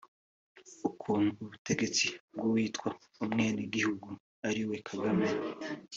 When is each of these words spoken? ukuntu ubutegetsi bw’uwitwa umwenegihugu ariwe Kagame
ukuntu 0.89 1.31
ubutegetsi 1.43 2.05
bw’uwitwa 2.33 2.89
umwenegihugu 3.21 4.09
ariwe 4.47 4.75
Kagame 4.87 5.27